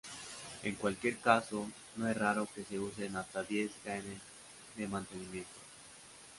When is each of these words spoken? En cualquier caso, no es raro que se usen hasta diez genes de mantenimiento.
En 0.63 0.73
cualquier 0.73 1.19
caso, 1.19 1.69
no 1.95 2.07
es 2.07 2.17
raro 2.17 2.47
que 2.55 2.63
se 2.63 2.79
usen 2.79 3.15
hasta 3.17 3.43
diez 3.43 3.69
genes 3.83 4.17
de 4.75 4.87
mantenimiento. 4.87 5.59